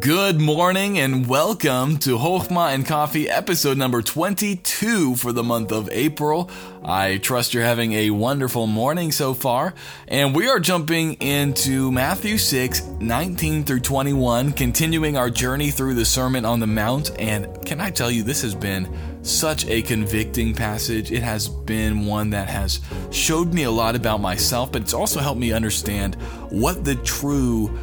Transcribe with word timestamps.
Good 0.00 0.40
morning 0.40 0.98
and 0.98 1.28
welcome 1.28 1.98
to 1.98 2.18
Hochma 2.18 2.74
and 2.74 2.84
Coffee 2.84 3.28
episode 3.28 3.78
number 3.78 4.02
22 4.02 5.14
for 5.14 5.30
the 5.30 5.44
month 5.44 5.70
of 5.70 5.88
April. 5.92 6.50
I 6.82 7.18
trust 7.18 7.54
you're 7.54 7.62
having 7.62 7.92
a 7.92 8.10
wonderful 8.10 8.66
morning 8.66 9.12
so 9.12 9.34
far. 9.34 9.72
And 10.08 10.34
we 10.34 10.48
are 10.48 10.58
jumping 10.58 11.14
into 11.14 11.92
Matthew 11.92 12.38
6, 12.38 12.82
19 12.98 13.64
through 13.64 13.80
21, 13.80 14.52
continuing 14.54 15.16
our 15.16 15.30
journey 15.30 15.70
through 15.70 15.94
the 15.94 16.04
Sermon 16.04 16.44
on 16.44 16.58
the 16.58 16.66
Mount. 16.66 17.12
And 17.20 17.64
can 17.64 17.80
I 17.80 17.90
tell 17.90 18.10
you, 18.10 18.24
this 18.24 18.42
has 18.42 18.54
been 18.54 18.88
such 19.22 19.64
a 19.66 19.80
convicting 19.82 20.54
passage. 20.54 21.12
It 21.12 21.22
has 21.22 21.48
been 21.48 22.04
one 22.04 22.30
that 22.30 22.48
has 22.48 22.80
showed 23.10 23.54
me 23.54 23.62
a 23.62 23.70
lot 23.70 23.94
about 23.94 24.20
myself, 24.20 24.72
but 24.72 24.82
it's 24.82 24.92
also 24.92 25.20
helped 25.20 25.40
me 25.40 25.52
understand 25.52 26.16
what 26.50 26.84
the 26.84 26.96
true 26.96 27.78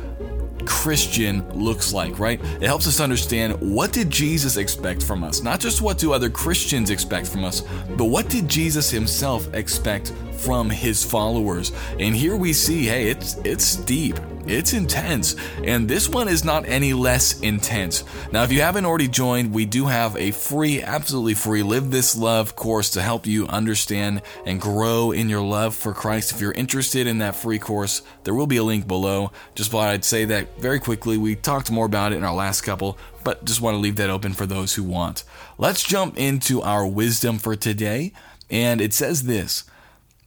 Christian 0.66 1.48
looks 1.52 1.93
like, 1.93 2.20
right? 2.20 2.39
It 2.61 2.64
helps 2.64 2.88
us 2.88 3.00
understand 3.00 3.54
what 3.60 3.92
did 3.92 4.10
Jesus 4.10 4.57
expect 4.57 5.04
from 5.04 5.24
us? 5.24 5.42
Not 5.43 5.60
just 5.60 5.82
what 5.82 5.97
do 5.97 6.14
other 6.14 6.29
Christians 6.29 6.89
expect 6.89 7.28
from 7.28 7.43
us, 7.43 7.61
but 7.97 8.06
what 8.06 8.29
did 8.29 8.47
Jesus 8.47 8.89
himself 8.89 9.54
expect 9.54 10.14
from 10.34 10.70
his 10.70 11.04
followers? 11.04 11.71
And 12.00 12.15
here 12.15 12.36
we 12.36 12.54
see, 12.54 12.86
hey, 12.86 13.10
it's 13.10 13.37
it's 13.43 13.75
deep. 13.78 14.18
It's 14.47 14.73
intense, 14.73 15.36
and 15.63 15.87
this 15.87 16.09
one 16.09 16.27
is 16.27 16.43
not 16.43 16.68
any 16.68 16.93
less 16.93 17.39
intense. 17.41 18.04
Now, 18.31 18.43
if 18.43 18.51
you 18.51 18.61
haven't 18.61 18.86
already 18.86 19.07
joined, 19.07 19.54
we 19.54 19.65
do 19.65 19.86
have 19.86 20.17
a 20.17 20.31
free, 20.31 20.81
absolutely 20.81 21.36
free 21.36 21.61
Live 21.61 21.91
This 21.91 22.17
Love 22.17 22.55
course 22.55 22.89
to 22.91 23.01
help 23.01 23.27
you 23.27 23.47
understand 23.47 24.23
and 24.45 24.59
grow 24.59 25.11
in 25.11 25.29
your 25.29 25.41
love 25.41 25.75
for 25.75 25.93
Christ. 25.93 26.31
If 26.31 26.41
you're 26.41 26.51
interested 26.54 27.05
in 27.05 27.19
that 27.19 27.36
free 27.36 27.59
course, 27.59 28.01
there 28.23 28.33
will 28.33 28.47
be 28.47 28.57
a 28.57 28.64
link 28.64 28.87
below. 28.87 29.31
Just 29.54 29.71
thought 29.71 29.89
I'd 29.89 30.04
say 30.04 30.25
that 30.25 30.59
very 30.59 30.79
quickly. 30.79 31.17
We 31.17 31.36
talked 31.36 31.69
more 31.69 31.86
about 31.86 32.11
it 32.11 32.17
in 32.17 32.23
our 32.23 32.33
last 32.33 32.61
couple, 32.61 32.97
but 33.23 33.45
just 33.45 33.61
want 33.61 33.75
to 33.75 33.80
leave 33.80 33.97
that 33.97 34.09
open 34.09 34.33
for 34.33 34.47
those 34.47 34.73
who 34.73 34.83
want. 34.83 35.23
Let's 35.59 35.83
jump 35.83 36.17
into 36.17 36.61
our 36.61 36.88
wisdom 36.88 37.38
for 37.38 37.55
today, 37.55 38.11
and 38.50 38.81
it 38.81 38.94
says 38.94 39.23
this. 39.23 39.66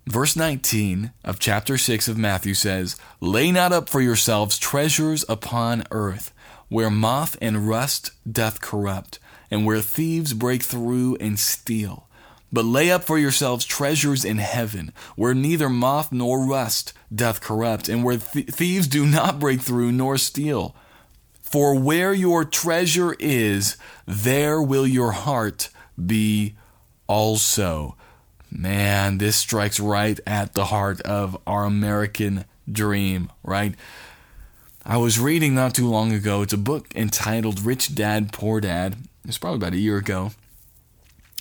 Verse 0.06 0.36
19 0.36 1.12
of 1.24 1.38
chapter 1.38 1.78
6 1.78 2.08
of 2.08 2.18
Matthew 2.18 2.52
says, 2.52 2.96
Lay 3.20 3.50
not 3.50 3.72
up 3.72 3.88
for 3.88 4.02
yourselves 4.02 4.58
treasures 4.58 5.24
upon 5.30 5.84
earth, 5.90 6.34
where 6.68 6.90
moth 6.90 7.38
and 7.40 7.66
rust 7.66 8.10
doth 8.30 8.60
corrupt, 8.60 9.18
and 9.50 9.64
where 9.64 9.80
thieves 9.80 10.34
break 10.34 10.62
through 10.62 11.16
and 11.20 11.38
steal. 11.38 12.06
But 12.52 12.66
lay 12.66 12.90
up 12.90 13.04
for 13.04 13.18
yourselves 13.18 13.64
treasures 13.64 14.26
in 14.26 14.38
heaven, 14.38 14.92
where 15.16 15.34
neither 15.34 15.70
moth 15.70 16.12
nor 16.12 16.44
rust 16.44 16.92
doth 17.12 17.40
corrupt, 17.40 17.88
and 17.88 18.04
where 18.04 18.18
th- 18.18 18.48
thieves 18.48 18.86
do 18.86 19.06
not 19.06 19.40
break 19.40 19.62
through 19.62 19.92
nor 19.92 20.18
steal. 20.18 20.76
For 21.40 21.78
where 21.78 22.12
your 22.12 22.44
treasure 22.44 23.16
is, 23.18 23.78
there 24.06 24.60
will 24.60 24.86
your 24.86 25.12
heart 25.12 25.70
be 26.04 26.56
also. 27.06 27.96
Man, 28.56 29.18
this 29.18 29.34
strikes 29.34 29.80
right 29.80 30.18
at 30.26 30.54
the 30.54 30.66
heart 30.66 31.00
of 31.00 31.36
our 31.44 31.64
American 31.64 32.44
dream, 32.70 33.32
right? 33.42 33.74
I 34.86 34.96
was 34.96 35.18
reading 35.18 35.56
not 35.56 35.74
too 35.74 35.88
long 35.88 36.12
ago, 36.12 36.42
it's 36.42 36.52
a 36.52 36.58
book 36.58 36.86
entitled 36.94 37.60
Rich 37.62 37.96
Dad, 37.96 38.32
Poor 38.32 38.60
Dad. 38.60 38.96
It's 39.26 39.38
probably 39.38 39.56
about 39.56 39.72
a 39.72 39.78
year 39.78 39.96
ago. 39.96 40.30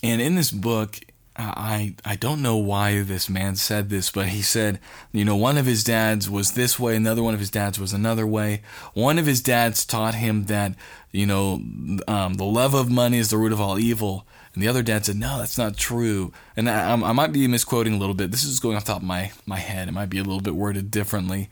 And 0.02 0.22
in 0.22 0.34
this 0.34 0.50
book, 0.50 0.98
I 1.36 1.96
I 2.06 2.16
don't 2.16 2.42
know 2.42 2.58
why 2.58 3.02
this 3.02 3.30
man 3.30 3.56
said 3.56 3.90
this, 3.90 4.12
but 4.12 4.28
he 4.28 4.42
said, 4.42 4.80
you 5.12 5.26
know, 5.26 5.36
one 5.36 5.58
of 5.58 5.66
his 5.66 5.84
dads 5.84 6.30
was 6.30 6.52
this 6.52 6.80
way, 6.80 6.96
another 6.96 7.24
one 7.24 7.34
of 7.34 7.40
his 7.40 7.50
dads 7.50 7.80
was 7.80 7.94
another 7.94 8.28
way. 8.28 8.62
One 8.94 9.18
of 9.18 9.26
his 9.26 9.42
dads 9.42 9.86
taught 9.86 10.16
him 10.16 10.46
that, 10.46 10.76
you 11.12 11.26
know, 11.26 11.62
um, 12.08 12.36
the 12.36 12.46
love 12.46 12.74
of 12.74 12.92
money 12.92 13.18
is 13.18 13.30
the 13.30 13.38
root 13.38 13.52
of 13.52 13.60
all 13.60 13.80
evil, 13.80 14.28
and 14.54 14.62
the 14.62 14.68
other 14.68 14.84
dad 14.84 15.06
said, 15.06 15.16
no, 15.16 15.40
that's 15.40 15.58
not 15.58 15.76
true. 15.76 16.32
And 16.56 16.70
I, 16.70 16.92
I 16.92 17.14
might 17.14 17.32
be 17.32 17.48
misquoting 17.48 17.96
a 17.96 17.98
little 17.98 18.16
bit. 18.16 18.30
This 18.30 18.44
is 18.44 18.60
going 18.60 18.76
off 18.76 18.84
top 18.84 18.98
of 18.98 19.04
my 19.04 19.32
my 19.46 19.58
head. 19.58 19.88
It 19.88 19.94
might 19.94 20.10
be 20.10 20.20
a 20.20 20.24
little 20.24 20.42
bit 20.42 20.56
worded 20.56 20.92
differently, 20.92 21.50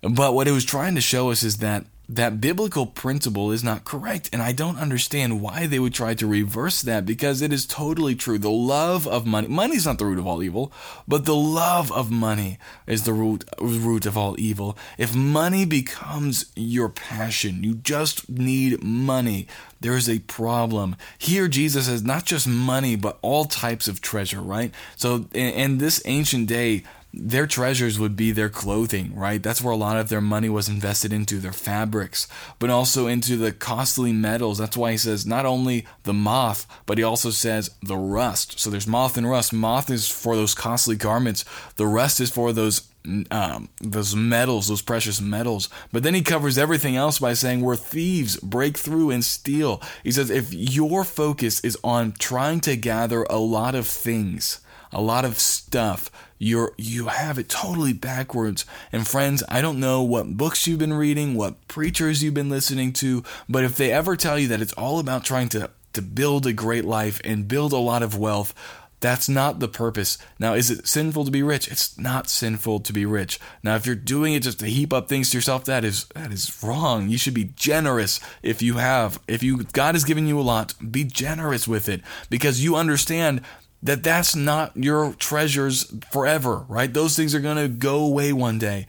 but 0.00 0.34
what 0.34 0.48
it 0.48 0.52
was 0.52 0.64
trying 0.64 0.94
to 0.94 1.02
show 1.02 1.30
us 1.30 1.42
is 1.42 1.58
that 1.58 1.84
that 2.08 2.40
biblical 2.40 2.84
principle 2.86 3.52
is 3.52 3.64
not 3.64 3.84
correct. 3.84 4.28
And 4.32 4.42
I 4.42 4.52
don't 4.52 4.78
understand 4.78 5.40
why 5.40 5.66
they 5.66 5.78
would 5.78 5.94
try 5.94 6.14
to 6.14 6.26
reverse 6.26 6.82
that 6.82 7.06
because 7.06 7.40
it 7.40 7.52
is 7.52 7.64
totally 7.64 8.14
true. 8.14 8.38
The 8.38 8.50
love 8.50 9.06
of 9.06 9.26
money, 9.26 9.48
money 9.48 9.76
is 9.76 9.86
not 9.86 9.98
the 9.98 10.06
root 10.06 10.18
of 10.18 10.26
all 10.26 10.42
evil, 10.42 10.72
but 11.06 11.24
the 11.24 11.36
love 11.36 11.90
of 11.92 12.10
money 12.10 12.58
is 12.86 13.04
the 13.04 13.12
root, 13.12 13.44
root 13.58 14.04
of 14.04 14.18
all 14.18 14.38
evil. 14.38 14.76
If 14.98 15.14
money 15.14 15.64
becomes 15.64 16.52
your 16.56 16.88
passion, 16.88 17.62
you 17.62 17.76
just 17.76 18.28
need 18.28 18.82
money, 18.82 19.46
there 19.80 19.96
is 19.96 20.08
a 20.08 20.18
problem. 20.20 20.96
Here, 21.18 21.48
Jesus 21.48 21.86
says 21.86 22.02
not 22.02 22.24
just 22.24 22.46
money, 22.46 22.96
but 22.96 23.18
all 23.22 23.44
types 23.46 23.88
of 23.88 24.00
treasure, 24.00 24.40
right? 24.40 24.72
So, 24.96 25.26
in, 25.32 25.54
in 25.54 25.78
this 25.78 26.02
ancient 26.04 26.46
day, 26.46 26.84
their 27.14 27.46
treasures 27.46 27.98
would 27.98 28.16
be 28.16 28.32
their 28.32 28.48
clothing, 28.48 29.14
right? 29.14 29.42
That's 29.42 29.62
where 29.62 29.72
a 29.72 29.76
lot 29.76 29.98
of 29.98 30.08
their 30.08 30.20
money 30.20 30.48
was 30.48 30.68
invested 30.68 31.12
into, 31.12 31.38
their 31.38 31.52
fabrics, 31.52 32.26
but 32.58 32.70
also 32.70 33.06
into 33.06 33.36
the 33.36 33.52
costly 33.52 34.12
metals. 34.12 34.58
That's 34.58 34.76
why 34.76 34.92
he 34.92 34.96
says 34.96 35.26
not 35.26 35.44
only 35.44 35.86
the 36.04 36.14
moth, 36.14 36.66
but 36.86 36.96
he 36.96 37.04
also 37.04 37.30
says 37.30 37.70
the 37.82 37.96
rust. 37.96 38.58
So 38.58 38.70
there's 38.70 38.86
moth 38.86 39.18
and 39.18 39.28
rust. 39.28 39.52
Moth 39.52 39.90
is 39.90 40.08
for 40.08 40.36
those 40.36 40.54
costly 40.54 40.96
garments, 40.96 41.44
the 41.76 41.86
rust 41.86 42.20
is 42.20 42.30
for 42.30 42.52
those 42.52 42.88
um, 43.32 43.68
those 43.80 44.14
metals, 44.14 44.68
those 44.68 44.80
precious 44.80 45.20
metals. 45.20 45.68
But 45.90 46.04
then 46.04 46.14
he 46.14 46.22
covers 46.22 46.56
everything 46.56 46.94
else 46.94 47.18
by 47.18 47.32
saying, 47.32 47.60
We're 47.60 47.74
thieves 47.74 48.36
break 48.36 48.78
through 48.78 49.10
and 49.10 49.24
steal. 49.24 49.82
He 50.04 50.12
says, 50.12 50.30
if 50.30 50.54
your 50.54 51.02
focus 51.02 51.58
is 51.64 51.76
on 51.82 52.12
trying 52.12 52.60
to 52.60 52.76
gather 52.76 53.24
a 53.24 53.38
lot 53.38 53.74
of 53.74 53.88
things, 53.88 54.60
a 54.92 55.00
lot 55.00 55.24
of 55.24 55.38
stuff. 55.38 56.10
You're 56.38 56.72
you 56.76 57.06
have 57.06 57.38
it 57.38 57.48
totally 57.48 57.92
backwards. 57.92 58.64
And 58.90 59.06
friends, 59.06 59.42
I 59.48 59.60
don't 59.60 59.80
know 59.80 60.02
what 60.02 60.36
books 60.36 60.66
you've 60.66 60.78
been 60.78 60.92
reading, 60.92 61.34
what 61.34 61.68
preachers 61.68 62.22
you've 62.22 62.34
been 62.34 62.50
listening 62.50 62.92
to, 62.94 63.22
but 63.48 63.64
if 63.64 63.76
they 63.76 63.92
ever 63.92 64.16
tell 64.16 64.38
you 64.38 64.48
that 64.48 64.60
it's 64.60 64.72
all 64.72 64.98
about 64.98 65.24
trying 65.24 65.48
to 65.50 65.70
to 65.92 66.02
build 66.02 66.46
a 66.46 66.52
great 66.52 66.84
life 66.84 67.20
and 67.24 67.46
build 67.46 67.72
a 67.72 67.76
lot 67.76 68.02
of 68.02 68.16
wealth, 68.16 68.54
that's 69.02 69.28
not 69.28 69.58
the 69.58 69.68
purpose. 69.68 70.16
Now, 70.38 70.54
is 70.54 70.70
it 70.70 70.86
sinful 70.86 71.24
to 71.24 71.30
be 71.30 71.42
rich? 71.42 71.68
It's 71.68 71.98
not 71.98 72.28
sinful 72.30 72.80
to 72.80 72.92
be 72.92 73.04
rich. 73.04 73.40
Now, 73.62 73.74
if 73.74 73.84
you're 73.84 73.96
doing 73.96 74.32
it 74.32 74.44
just 74.44 74.60
to 74.60 74.66
heap 74.66 74.92
up 74.92 75.08
things 75.08 75.30
to 75.30 75.36
yourself, 75.36 75.64
that 75.64 75.84
is 75.84 76.04
that 76.14 76.32
is 76.32 76.62
wrong. 76.62 77.08
You 77.08 77.18
should 77.18 77.34
be 77.34 77.52
generous 77.56 78.20
if 78.42 78.62
you 78.62 78.74
have. 78.74 79.20
If 79.26 79.42
you 79.42 79.64
God 79.64 79.96
has 79.96 80.04
given 80.04 80.28
you 80.28 80.40
a 80.40 80.42
lot, 80.42 80.74
be 80.90 81.02
generous 81.02 81.66
with 81.66 81.88
it 81.88 82.00
because 82.30 82.62
you 82.62 82.76
understand 82.76 83.42
that 83.82 84.02
that's 84.02 84.36
not 84.36 84.76
your 84.76 85.12
treasures 85.14 85.92
forever, 86.10 86.64
right? 86.68 86.92
Those 86.92 87.16
things 87.16 87.34
are 87.34 87.40
going 87.40 87.56
to 87.56 87.68
go 87.68 87.98
away 88.04 88.32
one 88.32 88.58
day. 88.58 88.86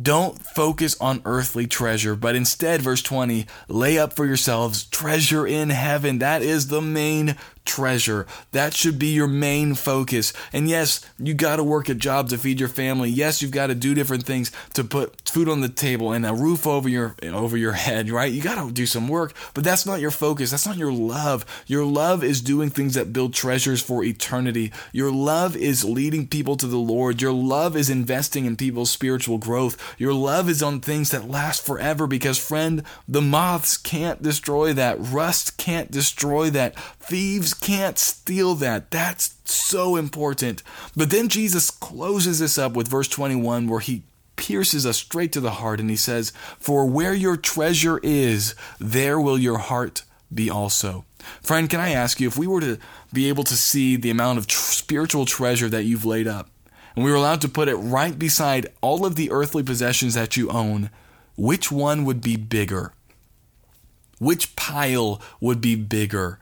Don't 0.00 0.40
focus 0.40 0.96
on 1.00 1.22
earthly 1.24 1.66
treasure, 1.66 2.14
but 2.14 2.36
instead, 2.36 2.82
verse 2.82 3.02
20, 3.02 3.46
lay 3.66 3.98
up 3.98 4.12
for 4.12 4.26
yourselves 4.26 4.84
treasure 4.84 5.44
in 5.44 5.70
heaven. 5.70 6.20
That 6.20 6.42
is 6.42 6.68
the 6.68 6.80
main 6.80 7.36
treasure. 7.68 8.26
That 8.52 8.74
should 8.74 8.98
be 8.98 9.08
your 9.08 9.28
main 9.28 9.74
focus. 9.74 10.32
And 10.52 10.68
yes, 10.68 11.04
you 11.18 11.34
got 11.34 11.56
to 11.56 11.64
work 11.64 11.88
a 11.88 11.94
job 11.94 12.30
to 12.30 12.38
feed 12.38 12.58
your 12.58 12.68
family. 12.68 13.10
Yes, 13.10 13.42
you've 13.42 13.52
got 13.52 13.68
to 13.68 13.74
do 13.74 13.94
different 13.94 14.24
things 14.24 14.50
to 14.74 14.82
put 14.82 15.28
food 15.28 15.48
on 15.48 15.60
the 15.60 15.68
table 15.68 16.12
and 16.12 16.24
a 16.26 16.32
roof 16.32 16.66
over 16.66 16.88
your 16.88 17.14
over 17.22 17.56
your 17.56 17.72
head, 17.72 18.10
right? 18.10 18.32
You 18.32 18.42
got 18.42 18.64
to 18.64 18.72
do 18.72 18.86
some 18.86 19.06
work, 19.06 19.34
but 19.54 19.62
that's 19.62 19.86
not 19.86 20.00
your 20.00 20.10
focus. 20.10 20.50
That's 20.50 20.66
not 20.66 20.78
your 20.78 20.92
love. 20.92 21.44
Your 21.66 21.84
love 21.84 22.24
is 22.24 22.40
doing 22.40 22.70
things 22.70 22.94
that 22.94 23.12
build 23.12 23.34
treasures 23.34 23.82
for 23.82 24.02
eternity. 24.02 24.72
Your 24.92 25.12
love 25.12 25.54
is 25.54 25.84
leading 25.84 26.26
people 26.26 26.56
to 26.56 26.66
the 26.66 26.78
Lord. 26.78 27.20
Your 27.20 27.32
love 27.32 27.76
is 27.76 27.90
investing 27.90 28.46
in 28.46 28.56
people's 28.56 28.90
spiritual 28.90 29.38
growth. 29.38 29.76
Your 29.98 30.14
love 30.14 30.48
is 30.48 30.62
on 30.62 30.80
things 30.80 31.10
that 31.10 31.28
last 31.28 31.64
forever 31.64 32.06
because 32.06 32.38
friend, 32.38 32.82
the 33.06 33.20
moths 33.20 33.76
can't 33.76 34.22
destroy 34.22 34.72
that. 34.72 34.96
Rust 34.98 35.58
can't 35.58 35.90
destroy 35.90 36.50
that. 36.50 36.78
Thieves 37.00 37.54
can't 37.60 37.98
steal 37.98 38.54
that. 38.56 38.90
That's 38.90 39.36
so 39.44 39.96
important. 39.96 40.62
But 40.96 41.10
then 41.10 41.28
Jesus 41.28 41.70
closes 41.70 42.38
this 42.38 42.58
up 42.58 42.72
with 42.72 42.88
verse 42.88 43.08
21 43.08 43.68
where 43.68 43.80
he 43.80 44.02
pierces 44.36 44.86
us 44.86 44.96
straight 44.96 45.32
to 45.32 45.40
the 45.40 45.52
heart 45.52 45.80
and 45.80 45.90
he 45.90 45.96
says, 45.96 46.32
For 46.58 46.86
where 46.86 47.14
your 47.14 47.36
treasure 47.36 47.98
is, 48.02 48.54
there 48.78 49.20
will 49.20 49.38
your 49.38 49.58
heart 49.58 50.04
be 50.32 50.48
also. 50.48 51.04
Friend, 51.42 51.68
can 51.68 51.80
I 51.80 51.90
ask 51.90 52.20
you 52.20 52.28
if 52.28 52.38
we 52.38 52.46
were 52.46 52.60
to 52.60 52.78
be 53.12 53.28
able 53.28 53.44
to 53.44 53.54
see 53.54 53.96
the 53.96 54.10
amount 54.10 54.38
of 54.38 54.46
tr- 54.46 54.58
spiritual 54.58 55.26
treasure 55.26 55.68
that 55.68 55.84
you've 55.84 56.04
laid 56.04 56.26
up, 56.26 56.50
and 56.94 57.04
we 57.04 57.10
were 57.10 57.16
allowed 57.16 57.40
to 57.42 57.48
put 57.48 57.68
it 57.68 57.76
right 57.76 58.18
beside 58.18 58.72
all 58.80 59.04
of 59.04 59.16
the 59.16 59.30
earthly 59.30 59.62
possessions 59.62 60.14
that 60.14 60.36
you 60.36 60.48
own, 60.50 60.90
which 61.36 61.70
one 61.70 62.04
would 62.04 62.20
be 62.20 62.36
bigger? 62.36 62.92
Which 64.18 64.56
pile 64.56 65.20
would 65.40 65.60
be 65.60 65.76
bigger? 65.76 66.38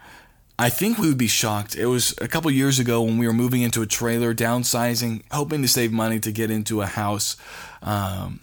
I 0.58 0.70
think 0.70 0.96
we 0.98 1.08
would 1.08 1.18
be 1.18 1.26
shocked. 1.26 1.76
It 1.76 1.86
was 1.86 2.14
a 2.18 2.28
couple 2.28 2.50
years 2.50 2.78
ago 2.78 3.02
when 3.02 3.18
we 3.18 3.26
were 3.26 3.34
moving 3.34 3.60
into 3.60 3.82
a 3.82 3.86
trailer, 3.86 4.34
downsizing, 4.34 5.22
hoping 5.30 5.60
to 5.60 5.68
save 5.68 5.92
money 5.92 6.18
to 6.20 6.32
get 6.32 6.50
into 6.50 6.80
a 6.80 6.86
house. 6.86 7.36
Um, 7.82 8.40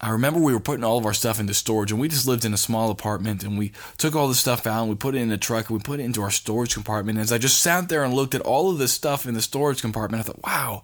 I 0.00 0.10
remember 0.10 0.40
we 0.40 0.52
were 0.52 0.58
putting 0.58 0.82
all 0.82 0.98
of 0.98 1.06
our 1.06 1.14
stuff 1.14 1.38
into 1.38 1.54
storage 1.54 1.92
and 1.92 2.00
we 2.00 2.08
just 2.08 2.26
lived 2.26 2.44
in 2.44 2.52
a 2.52 2.56
small 2.56 2.90
apartment 2.90 3.44
and 3.44 3.56
we 3.56 3.70
took 3.96 4.16
all 4.16 4.26
the 4.26 4.34
stuff 4.34 4.66
out 4.66 4.80
and 4.80 4.90
we 4.90 4.96
put 4.96 5.14
it 5.14 5.18
in 5.18 5.30
a 5.30 5.38
truck 5.38 5.70
and 5.70 5.78
we 5.78 5.82
put 5.82 6.00
it 6.00 6.02
into 6.02 6.20
our 6.22 6.32
storage 6.32 6.74
compartment. 6.74 7.18
And 7.18 7.22
as 7.22 7.30
I 7.30 7.38
just 7.38 7.60
sat 7.60 7.88
there 7.88 8.02
and 8.02 8.12
looked 8.12 8.34
at 8.34 8.40
all 8.40 8.68
of 8.68 8.78
this 8.78 8.92
stuff 8.92 9.24
in 9.24 9.34
the 9.34 9.40
storage 9.40 9.80
compartment, 9.80 10.20
I 10.20 10.24
thought, 10.24 10.42
wow, 10.42 10.82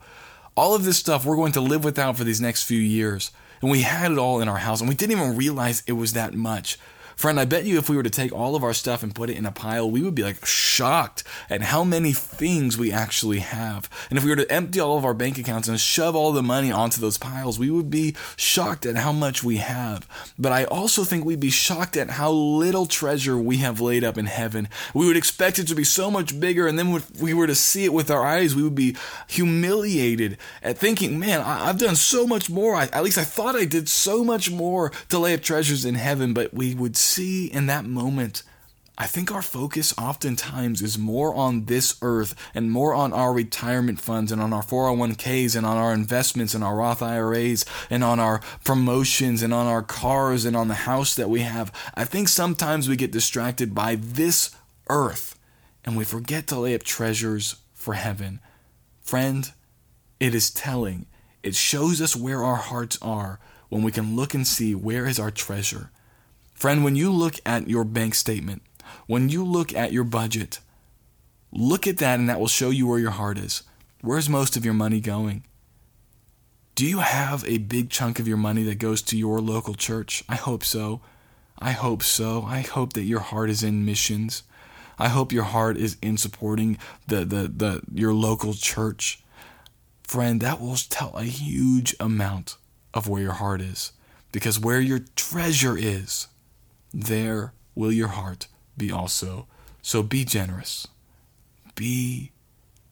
all 0.56 0.76
of 0.76 0.84
this 0.84 0.98
stuff 0.98 1.24
we're 1.24 1.34
going 1.34 1.52
to 1.52 1.60
live 1.60 1.82
without 1.82 2.16
for 2.16 2.22
these 2.22 2.40
next 2.40 2.62
few 2.62 2.78
years. 2.78 3.32
And 3.60 3.68
we 3.72 3.80
had 3.82 4.12
it 4.12 4.18
all 4.18 4.40
in 4.40 4.48
our 4.48 4.58
house 4.58 4.78
and 4.78 4.88
we 4.88 4.94
didn't 4.94 5.18
even 5.18 5.36
realize 5.36 5.82
it 5.88 5.94
was 5.94 6.12
that 6.12 6.34
much. 6.34 6.78
Friend, 7.18 7.40
I 7.40 7.46
bet 7.46 7.64
you 7.64 7.78
if 7.78 7.88
we 7.88 7.96
were 7.96 8.04
to 8.04 8.10
take 8.10 8.32
all 8.32 8.54
of 8.54 8.62
our 8.62 8.72
stuff 8.72 9.02
and 9.02 9.12
put 9.12 9.28
it 9.28 9.36
in 9.36 9.44
a 9.44 9.50
pile, 9.50 9.90
we 9.90 10.02
would 10.02 10.14
be 10.14 10.22
like 10.22 10.46
shocked 10.46 11.24
at 11.50 11.62
how 11.62 11.82
many 11.82 12.12
things 12.12 12.78
we 12.78 12.92
actually 12.92 13.40
have. 13.40 13.90
And 14.08 14.16
if 14.16 14.22
we 14.22 14.30
were 14.30 14.36
to 14.36 14.52
empty 14.52 14.78
all 14.78 14.96
of 14.96 15.04
our 15.04 15.14
bank 15.14 15.36
accounts 15.36 15.66
and 15.66 15.80
shove 15.80 16.14
all 16.14 16.30
the 16.30 16.44
money 16.44 16.70
onto 16.70 17.00
those 17.00 17.18
piles, 17.18 17.58
we 17.58 17.72
would 17.72 17.90
be 17.90 18.14
shocked 18.36 18.86
at 18.86 18.94
how 18.94 19.10
much 19.10 19.42
we 19.42 19.56
have. 19.56 20.06
But 20.38 20.52
I 20.52 20.62
also 20.66 21.02
think 21.02 21.24
we'd 21.24 21.40
be 21.40 21.50
shocked 21.50 21.96
at 21.96 22.08
how 22.10 22.30
little 22.30 22.86
treasure 22.86 23.36
we 23.36 23.56
have 23.56 23.80
laid 23.80 24.04
up 24.04 24.16
in 24.16 24.26
heaven. 24.26 24.68
We 24.94 25.04
would 25.04 25.16
expect 25.16 25.58
it 25.58 25.66
to 25.66 25.74
be 25.74 25.82
so 25.82 26.12
much 26.12 26.38
bigger, 26.38 26.68
and 26.68 26.78
then 26.78 26.94
if 26.94 27.20
we 27.20 27.34
were 27.34 27.48
to 27.48 27.54
see 27.56 27.84
it 27.84 27.92
with 27.92 28.12
our 28.12 28.24
eyes, 28.24 28.54
we 28.54 28.62
would 28.62 28.76
be 28.76 28.94
humiliated 29.26 30.38
at 30.62 30.78
thinking, 30.78 31.18
man, 31.18 31.40
I- 31.40 31.66
have 31.66 31.78
done 31.78 31.96
so 31.96 32.28
much 32.28 32.48
more. 32.48 32.76
I, 32.76 32.84
at 32.84 33.02
least 33.02 33.18
I 33.18 33.24
thought 33.24 33.56
I 33.56 33.64
did 33.64 33.88
so 33.88 34.22
much 34.22 34.52
more 34.52 34.92
to 35.08 35.18
lay 35.18 35.34
up 35.34 35.42
treasures 35.42 35.84
in 35.84 35.96
heaven, 35.96 36.32
but 36.32 36.54
we 36.54 36.76
would 36.76 36.96
see 37.08 37.46
in 37.46 37.66
that 37.66 37.84
moment, 37.84 38.42
I 39.00 39.06
think 39.06 39.30
our 39.30 39.42
focus 39.42 39.94
oftentimes 39.96 40.82
is 40.82 40.98
more 40.98 41.32
on 41.32 41.66
this 41.66 41.96
earth 42.02 42.34
and 42.52 42.72
more 42.72 42.94
on 42.94 43.12
our 43.12 43.32
retirement 43.32 44.00
funds 44.00 44.32
and 44.32 44.42
on 44.42 44.52
our 44.52 44.62
401ks 44.62 45.54
and 45.54 45.64
on 45.64 45.76
our 45.76 45.94
investments 45.94 46.52
and 46.52 46.64
our 46.64 46.74
Roth 46.74 47.00
IRAs 47.00 47.64
and 47.90 48.02
on 48.02 48.18
our 48.18 48.40
promotions 48.64 49.40
and 49.40 49.54
on 49.54 49.66
our 49.66 49.82
cars 49.82 50.44
and 50.44 50.56
on 50.56 50.66
the 50.66 50.74
house 50.74 51.14
that 51.14 51.30
we 51.30 51.40
have. 51.40 51.72
I 51.94 52.04
think 52.04 52.28
sometimes 52.28 52.88
we 52.88 52.96
get 52.96 53.12
distracted 53.12 53.72
by 53.72 53.94
this 53.94 54.50
earth 54.90 55.38
and 55.84 55.96
we 55.96 56.04
forget 56.04 56.48
to 56.48 56.58
lay 56.58 56.74
up 56.74 56.82
treasures 56.82 57.54
for 57.74 57.94
heaven. 57.94 58.40
Friend, 59.00 59.48
it 60.18 60.34
is 60.34 60.50
telling. 60.50 61.06
It 61.44 61.54
shows 61.54 62.02
us 62.02 62.16
where 62.16 62.42
our 62.42 62.56
hearts 62.56 62.98
are 63.00 63.38
when 63.68 63.82
we 63.82 63.92
can 63.92 64.16
look 64.16 64.34
and 64.34 64.44
see 64.44 64.74
where 64.74 65.06
is 65.06 65.20
our 65.20 65.30
treasure. 65.30 65.92
Friend, 66.58 66.82
when 66.82 66.96
you 66.96 67.12
look 67.12 67.36
at 67.46 67.68
your 67.68 67.84
bank 67.84 68.16
statement, 68.16 68.62
when 69.06 69.28
you 69.28 69.44
look 69.44 69.72
at 69.72 69.92
your 69.92 70.02
budget, 70.02 70.58
look 71.52 71.86
at 71.86 71.98
that 71.98 72.18
and 72.18 72.28
that 72.28 72.40
will 72.40 72.48
show 72.48 72.70
you 72.70 72.88
where 72.88 72.98
your 72.98 73.12
heart 73.12 73.38
is. 73.38 73.62
Where's 74.00 74.28
most 74.28 74.56
of 74.56 74.64
your 74.64 74.74
money 74.74 74.98
going? 74.98 75.44
Do 76.74 76.84
you 76.84 76.98
have 76.98 77.44
a 77.46 77.58
big 77.58 77.90
chunk 77.90 78.18
of 78.18 78.26
your 78.26 78.36
money 78.36 78.64
that 78.64 78.80
goes 78.80 79.02
to 79.02 79.16
your 79.16 79.38
local 79.40 79.74
church? 79.74 80.24
I 80.28 80.34
hope 80.34 80.64
so. 80.64 81.00
I 81.60 81.70
hope 81.70 82.02
so. 82.02 82.42
I 82.42 82.62
hope 82.62 82.94
that 82.94 83.04
your 83.04 83.20
heart 83.20 83.50
is 83.50 83.62
in 83.62 83.84
missions. 83.84 84.42
I 84.98 85.06
hope 85.06 85.30
your 85.30 85.44
heart 85.44 85.76
is 85.76 85.96
in 86.02 86.16
supporting 86.16 86.76
the, 87.06 87.24
the, 87.24 87.52
the 87.54 87.82
your 87.94 88.12
local 88.12 88.52
church. 88.52 89.22
Friend, 90.02 90.40
that 90.40 90.60
will 90.60 90.74
tell 90.74 91.16
a 91.16 91.22
huge 91.22 91.94
amount 92.00 92.56
of 92.92 93.06
where 93.06 93.22
your 93.22 93.34
heart 93.34 93.60
is. 93.60 93.92
Because 94.32 94.58
where 94.58 94.80
your 94.80 95.02
treasure 95.14 95.78
is, 95.78 96.26
there 96.92 97.52
will 97.74 97.92
your 97.92 98.08
heart 98.08 98.46
be 98.76 98.90
also. 98.90 99.46
So 99.82 100.02
be 100.02 100.24
generous. 100.24 100.86
Be 101.74 102.32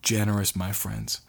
generous, 0.01 0.55
my 0.55 0.71
friends. 0.71 1.21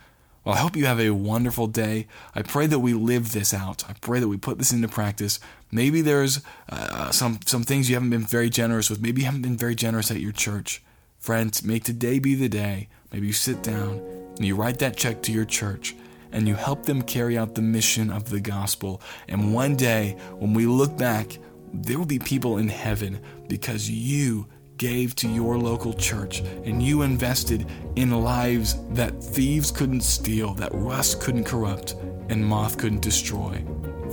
Well, 0.44 0.54
I 0.54 0.60
hope 0.60 0.76
you 0.76 0.86
have 0.86 1.00
a 1.00 1.10
wonderful 1.10 1.66
day. 1.66 2.06
I 2.34 2.42
pray 2.42 2.66
that 2.68 2.78
we 2.78 2.94
live 2.94 3.32
this 3.32 3.52
out. 3.52 3.84
I 3.88 3.92
pray 4.00 4.20
that 4.20 4.28
we 4.28 4.36
put 4.36 4.58
this 4.58 4.72
into 4.72 4.88
practice. 4.88 5.40
Maybe 5.70 6.00
there's 6.00 6.40
uh, 6.70 7.10
some 7.10 7.40
some 7.44 7.64
things 7.64 7.90
you 7.90 7.96
haven't 7.96 8.10
been 8.10 8.24
very 8.24 8.48
generous 8.48 8.88
with. 8.88 9.02
Maybe 9.02 9.20
you 9.20 9.26
haven't 9.26 9.42
been 9.42 9.58
very 9.58 9.74
generous 9.74 10.10
at 10.10 10.20
your 10.20 10.32
church. 10.32 10.82
Friends, 11.18 11.62
make 11.62 11.84
today 11.84 12.18
be 12.18 12.34
the 12.34 12.48
day. 12.48 12.88
Maybe 13.12 13.26
you 13.26 13.32
sit 13.32 13.62
down 13.62 14.00
and 14.36 14.46
you 14.46 14.54
write 14.54 14.78
that 14.78 14.96
check 14.96 15.20
to 15.22 15.32
your 15.32 15.44
church 15.44 15.94
and 16.32 16.46
you 16.46 16.54
help 16.54 16.84
them 16.84 17.02
carry 17.02 17.36
out 17.36 17.54
the 17.54 17.62
mission 17.62 18.10
of 18.10 18.30
the 18.30 18.40
gospel. 18.40 19.00
And 19.28 19.52
one 19.52 19.76
day, 19.76 20.16
when 20.38 20.54
we 20.54 20.66
look 20.66 20.96
back 20.96 21.38
there 21.72 21.98
will 21.98 22.06
be 22.06 22.18
people 22.18 22.58
in 22.58 22.68
heaven 22.68 23.20
because 23.48 23.90
you 23.90 24.46
gave 24.78 25.14
to 25.16 25.28
your 25.28 25.58
local 25.58 25.92
church 25.92 26.40
and 26.64 26.82
you 26.82 27.02
invested 27.02 27.66
in 27.96 28.10
lives 28.10 28.76
that 28.90 29.22
thieves 29.22 29.70
couldn't 29.70 30.02
steal, 30.02 30.54
that 30.54 30.70
rust 30.72 31.20
couldn't 31.20 31.44
corrupt, 31.44 31.94
and 32.28 32.44
moth 32.44 32.78
couldn't 32.78 33.02
destroy. 33.02 33.62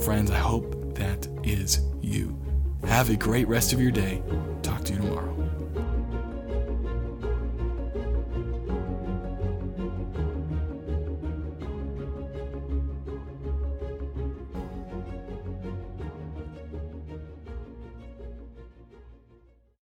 Friends, 0.04 0.30
I 0.30 0.38
hope 0.38 0.94
that 0.96 1.28
is 1.44 1.80
you. 2.02 2.36
Have 2.86 3.10
a 3.10 3.16
great 3.16 3.48
rest 3.48 3.72
of 3.72 3.80
your 3.80 3.92
day. 3.92 4.22
Talk 4.62 4.84
to 4.84 4.92
you 4.92 4.98
tomorrow. 4.98 5.45